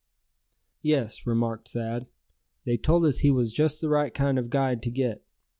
[0.81, 2.07] "Yes," remarked Thad,
[2.65, 5.21] "they told us he was just the right kind of a guide to get.